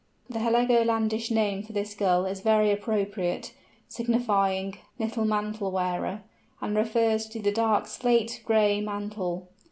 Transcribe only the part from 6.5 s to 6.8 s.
and